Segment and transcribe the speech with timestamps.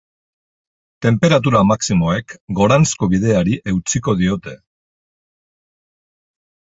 [1.05, 4.57] Tenperatura maximoek goranzko bideari eutsiko diote.